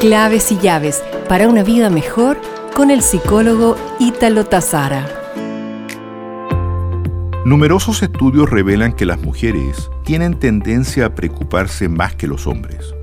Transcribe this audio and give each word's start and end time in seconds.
Claves 0.00 0.50
y 0.50 0.56
llaves 0.56 1.04
para 1.28 1.46
una 1.46 1.62
vida 1.62 1.90
mejor 1.90 2.40
con 2.74 2.90
el 2.90 3.02
psicólogo 3.02 3.76
Ítalo 3.98 4.46
Tazara. 4.46 5.06
Numerosos 7.44 8.02
estudios 8.02 8.48
revelan 8.48 8.94
que 8.94 9.04
las 9.04 9.20
mujeres 9.20 9.90
tienen 10.02 10.38
tendencia 10.38 11.04
a 11.04 11.14
preocuparse 11.14 11.90
más 11.90 12.14
que 12.14 12.26
los 12.26 12.46
hombres. 12.46 12.94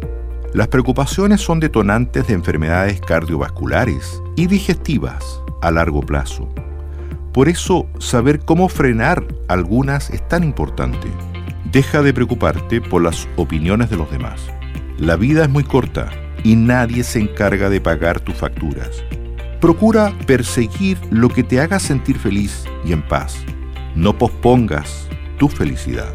Las 0.55 0.69
preocupaciones 0.69 1.39
son 1.39 1.59
detonantes 1.59 2.25
de 2.25 2.33
enfermedades 2.33 2.99
cardiovasculares 2.99 4.19
y 4.35 4.47
digestivas 4.47 5.43
a 5.61 5.69
largo 5.69 6.01
plazo. 6.01 6.49
Por 7.31 7.47
eso, 7.47 7.85
saber 7.99 8.39
cómo 8.39 8.69
frenar 8.69 9.23
algunas 9.47 10.09
es 10.09 10.27
tan 10.27 10.43
importante. 10.43 11.09
Deja 11.71 12.01
de 12.01 12.11
preocuparte 12.11 12.81
por 12.81 13.03
las 13.03 13.27
opiniones 13.35 13.91
de 13.91 13.97
los 13.97 14.09
demás. 14.09 14.41
La 14.97 15.15
vida 15.15 15.43
es 15.43 15.49
muy 15.51 15.63
corta 15.63 16.09
y 16.47 16.55
nadie 16.55 17.03
se 17.03 17.19
encarga 17.19 17.69
de 17.69 17.81
pagar 17.81 18.21
tus 18.21 18.33
facturas. 18.33 19.03
Procura 19.59 20.13
perseguir 20.25 20.97
lo 21.11 21.27
que 21.27 21.43
te 21.43 21.59
haga 21.59 21.77
sentir 21.77 22.17
feliz 22.17 22.63
y 22.85 22.93
en 22.93 23.05
paz. 23.05 23.43
No 23.95 24.17
pospongas 24.17 25.09
tu 25.37 25.49
felicidad. 25.49 26.13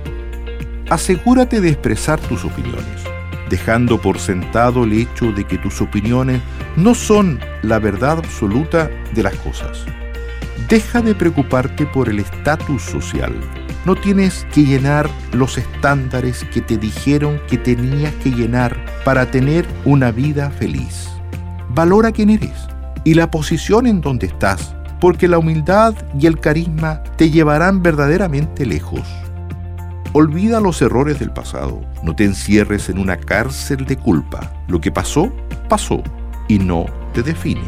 Asegúrate 0.88 1.60
de 1.60 1.68
expresar 1.68 2.18
tus 2.18 2.46
opiniones, 2.46 3.04
dejando 3.50 4.00
por 4.00 4.18
sentado 4.18 4.84
el 4.84 4.94
hecho 4.94 5.32
de 5.32 5.44
que 5.44 5.58
tus 5.58 5.82
opiniones 5.82 6.40
no 6.76 6.94
son 6.94 7.38
la 7.60 7.78
verdad 7.78 8.16
absoluta 8.16 8.90
de 9.12 9.24
las 9.24 9.34
cosas. 9.34 9.84
Deja 10.66 11.02
de 11.02 11.14
preocuparte 11.14 11.84
por 11.84 12.08
el 12.08 12.20
estatus 12.20 12.80
social. 12.80 13.34
No 13.84 13.96
tienes 13.96 14.46
que 14.54 14.64
llenar 14.64 15.10
los 15.32 15.58
estándares 15.58 16.42
que 16.54 16.62
te 16.62 16.78
dijeron 16.78 17.38
que 17.48 17.58
tenías 17.58 18.14
que 18.14 18.30
llenar 18.30 18.91
para 19.04 19.30
tener 19.30 19.66
una 19.84 20.10
vida 20.10 20.50
feliz. 20.50 21.08
Valora 21.70 22.12
quién 22.12 22.30
eres 22.30 22.68
y 23.04 23.14
la 23.14 23.30
posición 23.30 23.86
en 23.86 24.00
donde 24.00 24.26
estás, 24.26 24.74
porque 25.00 25.26
la 25.28 25.38
humildad 25.38 25.94
y 26.18 26.26
el 26.26 26.38
carisma 26.38 27.02
te 27.16 27.30
llevarán 27.30 27.82
verdaderamente 27.82 28.64
lejos. 28.66 29.02
Olvida 30.12 30.60
los 30.60 30.82
errores 30.82 31.18
del 31.18 31.32
pasado, 31.32 31.80
no 32.02 32.14
te 32.14 32.24
encierres 32.24 32.88
en 32.90 32.98
una 32.98 33.16
cárcel 33.16 33.86
de 33.86 33.96
culpa. 33.96 34.52
Lo 34.68 34.80
que 34.80 34.92
pasó, 34.92 35.32
pasó 35.68 36.02
y 36.48 36.58
no 36.58 36.86
te 37.14 37.22
define. 37.22 37.64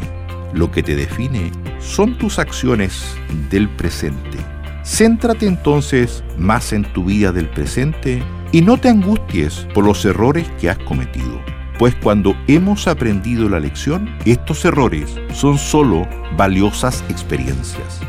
Lo 0.53 0.71
que 0.71 0.83
te 0.83 0.95
define 0.95 1.51
son 1.79 2.17
tus 2.17 2.39
acciones 2.39 3.15
del 3.49 3.67
presente. 3.67 4.54
Céntrate 4.85 5.47
entonces 5.47 6.23
más 6.37 6.71
en 6.71 6.83
tu 6.83 7.05
vida 7.05 7.31
del 7.31 7.49
presente 7.49 8.21
y 8.51 8.61
no 8.61 8.77
te 8.77 8.87
angusties 8.87 9.67
por 9.73 9.83
los 9.83 10.05
errores 10.05 10.47
que 10.59 10.69
has 10.69 10.77
cometido, 10.77 11.41
pues 11.79 11.95
cuando 11.95 12.37
hemos 12.47 12.87
aprendido 12.87 13.49
la 13.49 13.59
lección, 13.59 14.15
estos 14.25 14.63
errores 14.63 15.15
son 15.33 15.57
solo 15.57 16.07
valiosas 16.37 17.03
experiencias. 17.09 17.99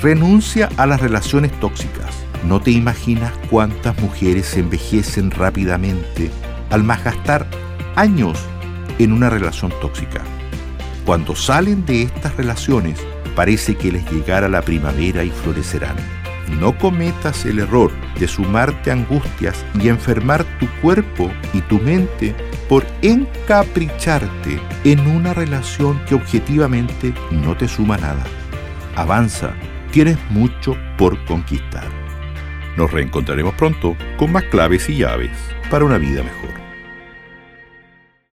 Renuncia 0.00 0.68
a 0.76 0.86
las 0.86 1.00
relaciones 1.00 1.50
tóxicas. 1.58 2.14
No 2.46 2.60
te 2.60 2.70
imaginas 2.70 3.32
cuántas 3.50 3.98
mujeres 4.00 4.56
envejecen 4.56 5.32
rápidamente 5.32 6.30
al 6.70 6.86
gastar 6.86 7.48
años 7.96 8.38
en 9.00 9.12
una 9.12 9.28
relación 9.28 9.72
tóxica. 9.82 10.22
Cuando 11.04 11.34
salen 11.34 11.84
de 11.84 12.02
estas 12.02 12.36
relaciones, 12.36 13.00
parece 13.30 13.76
que 13.76 13.92
les 13.92 14.10
llegara 14.10 14.48
la 14.48 14.62
primavera 14.62 15.24
y 15.24 15.30
florecerán. 15.30 15.96
No 16.58 16.76
cometas 16.76 17.46
el 17.46 17.60
error 17.60 17.92
de 18.18 18.26
sumarte 18.26 18.90
angustias 18.90 19.64
y 19.80 19.88
enfermar 19.88 20.44
tu 20.58 20.66
cuerpo 20.82 21.30
y 21.52 21.60
tu 21.62 21.78
mente 21.78 22.34
por 22.68 22.84
encapricharte 23.02 24.60
en 24.84 25.00
una 25.06 25.32
relación 25.32 26.00
que 26.06 26.14
objetivamente 26.14 27.14
no 27.30 27.56
te 27.56 27.68
suma 27.68 27.96
nada. 27.96 28.24
Avanza, 28.96 29.52
tienes 29.92 30.18
mucho 30.30 30.76
por 30.98 31.24
conquistar. 31.24 31.88
Nos 32.76 32.90
reencontraremos 32.90 33.54
pronto 33.54 33.96
con 34.16 34.32
más 34.32 34.44
claves 34.44 34.88
y 34.88 34.98
llaves 34.98 35.32
para 35.70 35.84
una 35.84 35.98
vida 35.98 36.22
mejor. 36.22 36.59